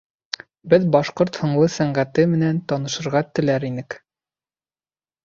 [0.73, 3.99] Беҙ башҡорт һынлы сәнғәте менән танышырға теләр инек.